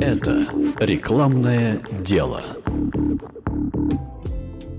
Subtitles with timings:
[0.00, 0.46] Это
[0.78, 2.42] рекламное дело.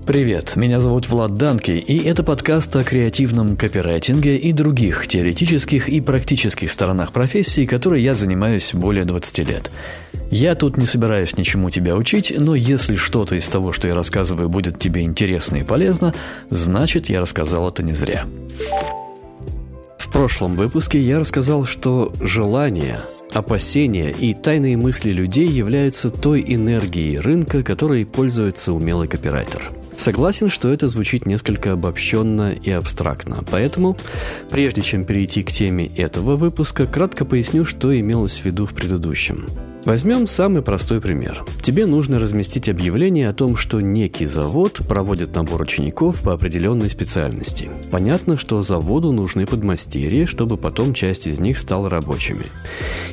[0.06, 6.00] Привет, меня зовут Влад Данки, и это подкаст о креативном копирайтинге и других теоретических и
[6.00, 9.70] практических сторонах профессии, которой я занимаюсь более 20 лет.
[10.30, 14.48] Я тут не собираюсь ничему тебя учить, но если что-то из того, что я рассказываю,
[14.48, 16.14] будет тебе интересно и полезно,
[16.50, 18.24] значит я рассказал это не зря.
[20.12, 23.02] Прошлом выпуске я рассказал, что желание,
[23.32, 30.72] опасения и тайные мысли людей являются той энергией рынка, которой пользуется умелый копирайтер– Согласен, что
[30.72, 33.96] это звучит несколько обобщенно и абстрактно, поэтому,
[34.50, 39.46] прежде чем перейти к теме этого выпуска, кратко поясню, что имелось в виду в предыдущем.
[39.84, 41.44] Возьмем самый простой пример.
[41.60, 47.68] Тебе нужно разместить объявление о том, что некий завод проводит набор учеников по определенной специальности.
[47.90, 52.46] Понятно, что заводу нужны подмастерья, чтобы потом часть из них стала рабочими.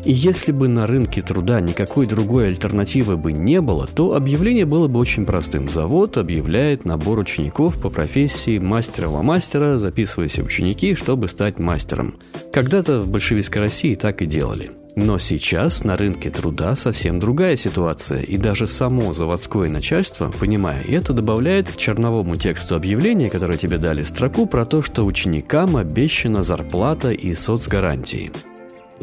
[0.05, 4.87] И если бы на рынке труда никакой другой альтернативы бы не было, то объявление было
[4.87, 5.67] бы очень простым.
[5.69, 12.15] Завод объявляет набор учеников по профессии мастера-мастера, записывайся ученики, чтобы стать мастером.
[12.53, 14.71] Когда-то в большевистской России так и делали.
[14.95, 21.13] Но сейчас на рынке труда совсем другая ситуация, и даже само заводское начальство, понимая это,
[21.13, 27.11] добавляет к черновому тексту объявления, которое тебе дали, строку про то, что ученикам обещана зарплата
[27.11, 28.31] и соцгарантии.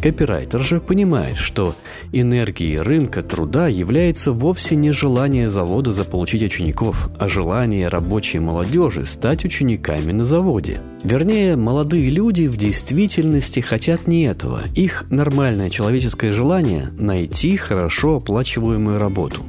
[0.00, 1.75] Копирайтер же понимает, что
[2.12, 9.44] энергией рынка труда является вовсе не желание завода заполучить учеников, а желание рабочей молодежи стать
[9.44, 10.80] учениками на заводе.
[11.02, 14.64] Вернее, молодые люди в действительности хотят не этого.
[14.74, 19.44] Их нормальное человеческое желание– найти хорошо оплачиваемую работу.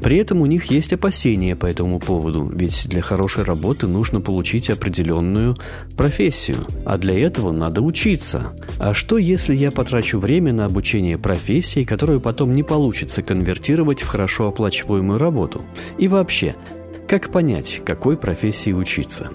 [0.00, 4.70] При этом у них есть опасения по этому поводу, ведь для хорошей работы нужно получить
[4.70, 5.56] определенную
[5.96, 8.52] профессию, а для этого надо учиться.
[8.78, 14.02] А что если я потрачу потрачу время на обучение профессии, которую потом не получится конвертировать
[14.02, 15.62] в хорошо оплачиваемую работу?
[15.98, 16.54] И вообще,
[17.08, 19.30] как понять, какой профессии учиться?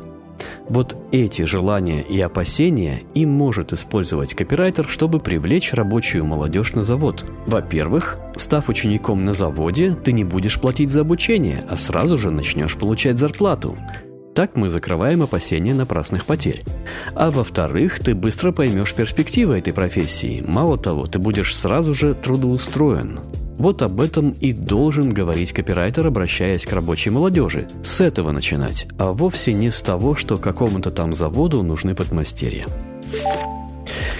[0.69, 7.25] Вот эти желания и опасения им может использовать копирайтер, чтобы привлечь рабочую молодежь на завод.
[7.45, 12.77] Во-первых, став учеником на заводе, ты не будешь платить за обучение, а сразу же начнешь
[12.77, 13.77] получать зарплату.
[14.35, 16.65] Так мы закрываем опасения напрасных потерь.
[17.15, 20.43] А во-вторых, ты быстро поймешь перспективы этой профессии.
[20.45, 23.21] Мало того, ты будешь сразу же трудоустроен.
[23.57, 27.69] Вот об этом и должен говорить копирайтер, обращаясь к рабочей молодежи.
[27.85, 32.65] С этого начинать, а вовсе не с того, что какому-то там заводу нужны подмастерья.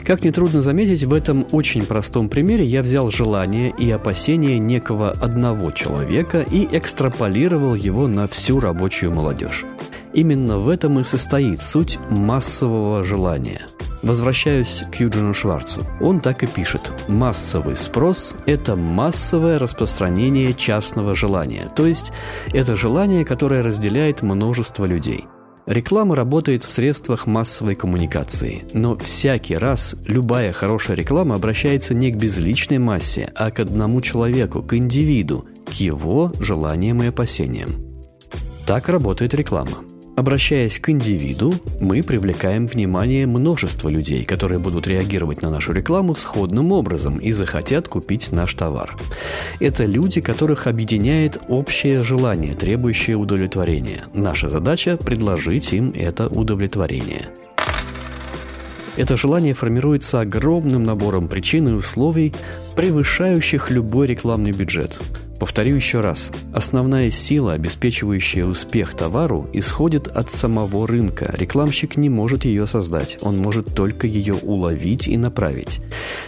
[0.05, 5.71] Как нетрудно заметить, в этом очень простом примере я взял желание и опасения некого одного
[5.71, 9.65] человека и экстраполировал его на всю рабочую молодежь.
[10.15, 13.67] Именно в этом и состоит суть массового желания.
[14.01, 15.81] Возвращаюсь к Юджину Шварцу.
[15.99, 16.93] Он так и пишет.
[17.09, 21.69] Массовый спрос– это массовое распространение частного желания.
[21.75, 22.13] То есть,
[22.53, 25.25] это желание, которое разделяет множество людей.
[25.65, 32.15] Реклама работает в средствах массовой коммуникации, но всякий раз любая хорошая реклама обращается не к
[32.15, 37.71] безличной массе, а к одному человеку, к индивиду, к его желаниям и опасениям.
[38.65, 39.79] Так работает реклама.
[40.15, 46.71] Обращаясь к индивиду, мы привлекаем внимание множества людей, которые будут реагировать на нашу рекламу сходным
[46.71, 48.95] образом и захотят купить наш товар.
[49.59, 54.05] Это люди, которых объединяет общее желание, требующее удовлетворения.
[54.13, 57.27] Наша задача– предложить им это удовлетворение.
[58.95, 62.33] Это желание формируется огромным набором причин и условий,
[62.77, 64.97] превышающих любой рекламный бюджет–
[65.39, 66.31] Повторю еще раз.
[66.53, 71.33] Основная сила, обеспечивающая успех товару, исходит от самого рынка.
[71.37, 75.81] Рекламщик не может ее создать, он может только ее уловить и направить.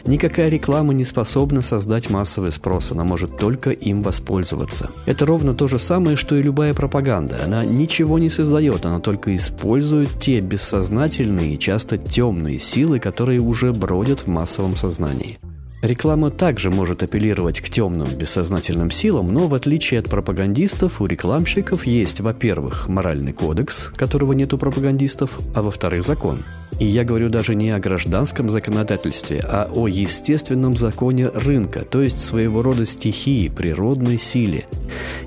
[0.06, 4.90] Никакая реклама не способна создать массовый спрос, она может только им воспользоваться.
[5.06, 7.40] Это ровно то же самое, что и любая пропаганда.
[7.46, 14.22] Она ничего не создает, она только использует те бессознательные часто темные силы, которые уже бродят
[14.22, 15.38] в массовом сознании.
[15.84, 21.86] Реклама также может апеллировать к темным бессознательным силам, но в отличие от пропагандистов, у рекламщиков
[21.86, 26.40] есть, во-первых, моральный кодекс, которого нет у пропагандистов, а во-вторых, закон.
[26.80, 32.20] И я говорю даже не о гражданском законодательстве, а о естественном законе рынка, то есть
[32.20, 34.66] своего рода стихии, природной силе.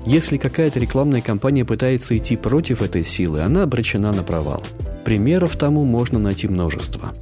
[0.05, 4.63] Если какая-то рекламная кампания пытается идти против этой силы, она обречена на провал.
[5.05, 7.13] Примеров тому можно найти множество.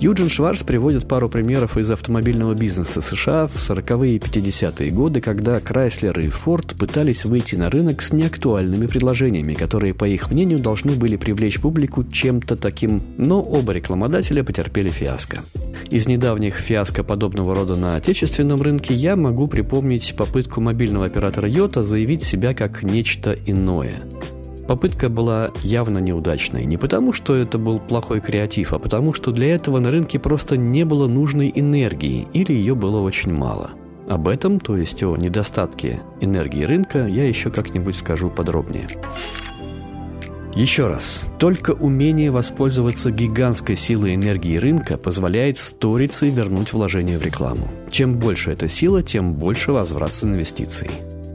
[0.00, 5.58] Юджин Шварц приводит пару примеров из автомобильного бизнеса США в 40-е и 50-е годы, когда
[5.58, 10.92] Chrysler и Ford пытались выйти на рынок с неактуальными предложениями, которые, по их мнению, должны
[10.92, 15.40] были привлечь публику чем-то таким, но оба рекламодателя потерпели фиаско.
[15.90, 21.82] Из недавних фиаско подобного рода на отечественном рынке я могу припомнить попытку мобильного оператора Йота
[21.82, 23.92] заявить себя как нечто иное–
[24.70, 26.64] Попытка была явно неудачной.
[26.64, 30.56] Не потому, что это был плохой креатив, а потому, что для этого на рынке просто
[30.56, 33.72] не было нужной энергии или ее было очень мало.
[34.08, 38.86] Об этом, то есть о недостатке энергии рынка, я еще как-нибудь скажу подробнее.
[40.54, 47.68] Еще раз, только умение воспользоваться гигантской силой энергии рынка позволяет сторицей вернуть вложение в рекламу.
[47.90, 50.90] Чем больше эта сила, тем больше возврат с инвестиций.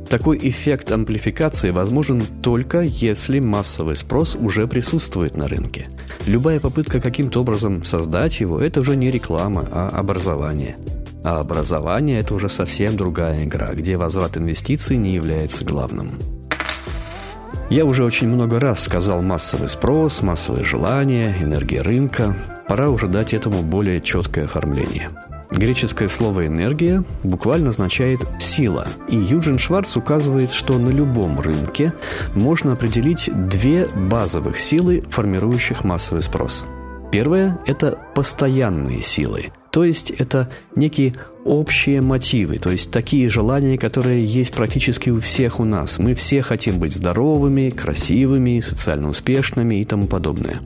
[0.10, 5.88] Такой эффект амплификации возможен только если массовый спрос уже присутствует на рынке.
[6.28, 10.78] Любая попытка каким-то образом создать его– это уже не реклама, а образование.
[11.24, 16.20] А образование– это уже совсем другая игра, где возврат инвестиций не является главным.
[17.72, 22.38] Я уже очень много раз сказал массовый спрос, массовое желание, энергия рынка.
[22.68, 25.10] Пора уже дать этому более четкое оформление–
[25.56, 31.94] Греческое слово «энергия» буквально означает «сила», и Юджин Шварц указывает, что на любом рынке
[32.34, 36.66] можно определить две базовых силы, формирующих массовый спрос.
[37.10, 41.14] Первое– это постоянные силы, то есть это некие
[41.46, 46.00] общие мотивы, то есть такие желания, которые есть практически у всех у нас.
[46.00, 50.60] Мы все хотим быть здоровыми, красивыми, социально успешными и тому подобное.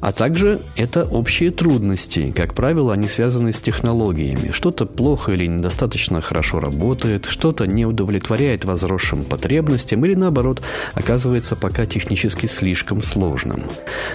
[0.00, 2.32] А также это общие трудности.
[2.34, 4.50] Как правило, они связаны с технологиями.
[4.50, 10.62] Что-то плохо или недостаточно хорошо работает, что-то не удовлетворяет возросшим потребностям или, наоборот,
[10.94, 13.64] оказывается пока технически слишком сложным.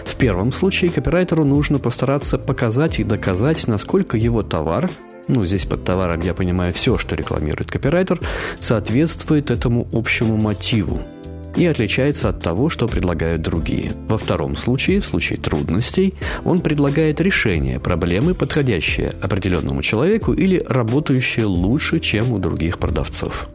[0.05, 4.89] В первом случае копирайтеру нужно постараться показать и доказать, насколько его товар
[5.27, 8.19] ну, здесь под товаром я понимаю все, что рекламирует копирайтер,
[8.59, 11.01] соответствует этому общему мотиву
[11.55, 13.91] и отличается от того, что предлагают другие.
[14.07, 16.13] Во втором случае, в случае трудностей,
[16.43, 23.49] он предлагает решение проблемы, подходящее определенному человеку или работающее лучше, чем у других продавцов.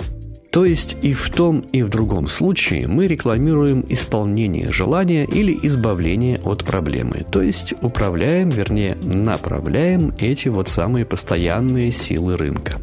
[0.50, 6.38] То есть и в том, и в другом случае мы рекламируем исполнение желания или избавление
[6.42, 7.24] от проблемы.
[7.30, 12.80] То есть управляем, вернее, направляем эти вот самые постоянные силы рынка.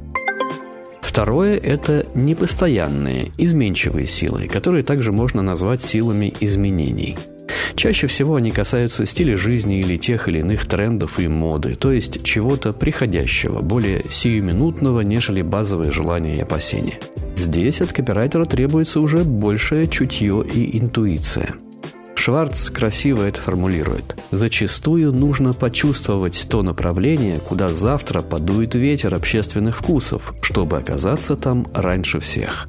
[1.17, 7.17] Второе– это непостоянные, изменчивые силы, которые также можно назвать силами изменений.
[7.75, 12.23] Чаще всего они касаются стиля жизни или тех или иных трендов и моды, то есть
[12.23, 16.99] чего-то приходящего, более сиюминутного, нежели базовые желания и опасения.
[17.35, 21.55] Здесь от копирайтера требуется уже большее чутье и интуиция–
[22.27, 24.21] Шварц красиво это формулирует.
[24.31, 32.19] Зачастую нужно почувствовать то направление, куда завтра подует ветер общественных вкусов, чтобы оказаться там раньше
[32.19, 32.67] всех.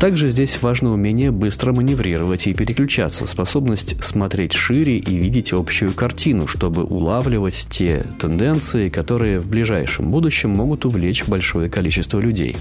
[0.00, 6.48] Также здесь важно умение быстро маневрировать и переключаться, способность смотреть шире и видеть общую картину,
[6.48, 12.56] чтобы улавливать те тенденции, которые в ближайшем будущем могут увлечь большое количество людей.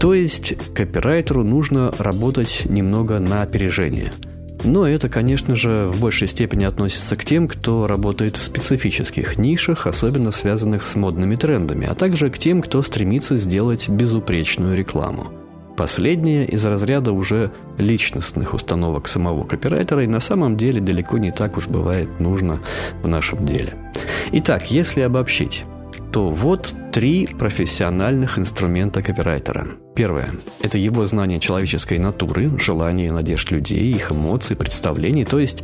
[0.00, 4.12] То есть копирайтеру нужно работать немного на опережение–
[4.64, 9.86] но это, конечно же, в большей степени относится к тем, кто работает в специфических нишах,
[9.86, 15.32] особенно связанных с модными трендами, а также к тем, кто стремится сделать безупречную рекламу.
[15.76, 21.56] Последнее из разряда уже личностных установок самого копирайтера и на самом деле далеко не так
[21.56, 22.60] уж бывает нужно
[23.02, 23.74] в нашем деле.
[24.32, 25.64] Итак, если обобщить,
[26.12, 29.68] то вот три профессиональных инструмента копирайтера.
[29.94, 35.62] Первое– это его знание человеческой натуры, желания и надежд людей, их эмоций, представлений, то есть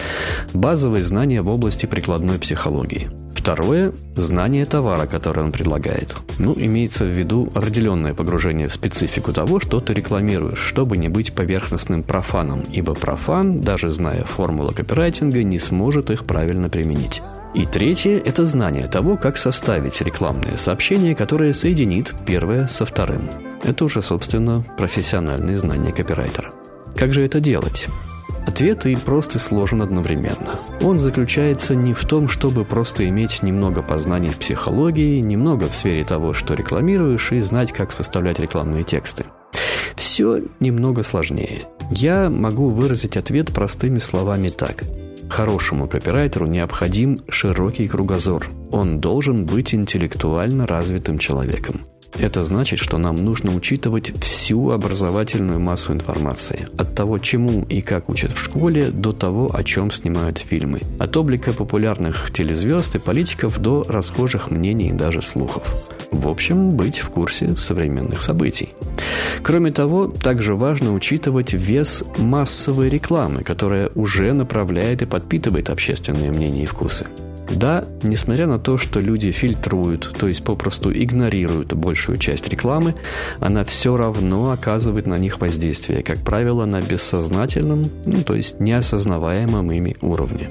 [0.52, 3.08] базовые знания в области прикладной психологии.
[3.34, 6.16] Второе– знание товара, который он предлагает.
[6.38, 11.32] Ну, имеется в виду определенное погружение в специфику того, что ты рекламируешь, чтобы не быть
[11.32, 17.22] поверхностным профаном, ибо профан, даже зная формулы копирайтинга, не сможет их правильно применить.
[17.56, 23.30] И третье– это знание того, как составить рекламное сообщение, которое соединит первое со вторым.
[23.64, 26.52] Это уже, собственно, профессиональные знания копирайтера.
[26.94, 27.86] Как же это делать?
[28.46, 30.60] Ответ и прост и сложен одновременно.
[30.82, 36.04] Он заключается не в том, чтобы просто иметь немного познаний в психологии, немного в сфере
[36.04, 39.24] того, что рекламируешь, и знать, как составлять рекламные тексты.
[39.96, 41.62] Все немного сложнее.
[41.90, 44.82] Я могу выразить ответ простыми словами так–
[45.28, 48.48] Хорошему копирайтеру необходим широкий кругозор.
[48.70, 51.86] Он должен быть интеллектуально развитым человеком.
[52.18, 56.68] Это значит, что нам нужно учитывать всю образовательную массу информации.
[56.78, 60.80] От того, чему и как учат в школе, до того, о чем снимают фильмы.
[60.98, 65.62] От облика популярных телезвезд и политиков до расхожих мнений и даже слухов.
[66.10, 68.70] В общем, быть в курсе современных событий.
[69.42, 76.64] Кроме того, также важно учитывать вес массовой рекламы, которая уже направляет и подпитывает общественное мнение
[76.64, 77.06] и вкусы.
[77.54, 82.94] Да, несмотря на то, что люди фильтруют, то есть попросту игнорируют большую часть рекламы,
[83.40, 89.70] она все равно оказывает на них воздействие, как правило, на бессознательном, ну, то есть неосознаваемом
[89.72, 90.48] ими уровне.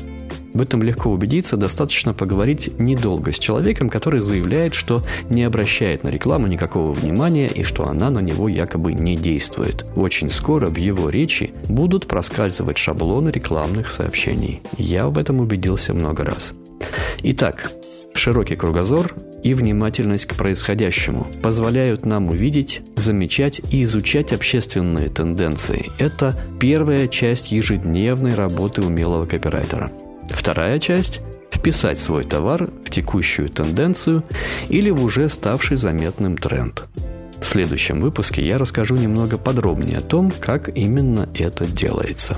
[0.55, 6.07] В этом легко убедиться, достаточно поговорить недолго с человеком, который заявляет, что не обращает на
[6.07, 9.85] рекламу никакого внимания и что она на него якобы не действует.
[9.97, 14.61] Очень скоро в его речи будут проскальзывать шаблоны рекламных сообщений.
[14.77, 16.53] Я в этом убедился много раз.
[17.23, 17.71] Итак,
[18.13, 19.13] широкий кругозор
[19.43, 25.91] и внимательность к происходящему позволяют нам увидеть, замечать и изучать общественные тенденции.
[25.97, 29.91] Это первая часть ежедневной работы умелого копирайтера–
[30.29, 34.23] Вторая часть– вписать свой товар в текущую тенденцию
[34.69, 36.83] или в уже ставший заметным тренд.
[37.39, 42.37] В следующем выпуске я расскажу немного подробнее о том, как именно это делается.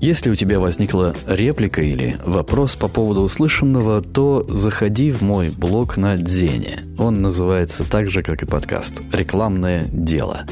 [0.00, 5.96] Если у тебя возникла реплика или вопрос по поводу услышанного, то заходи в мой блог
[5.96, 6.80] на Дзене.
[6.98, 10.44] Он называется так же, как и подкаст «Рекламное дело».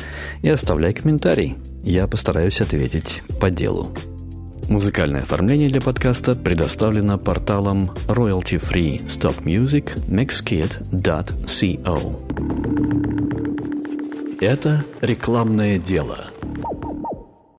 [0.43, 1.57] И оставляй комментарий.
[1.83, 3.91] Я постараюсь ответить по делу.
[4.71, 10.81] Музыкальное оформление для подкаста предоставлено порталом Royalty Free Stock Music mixkit.co.
[14.41, 16.29] Это рекламное дело–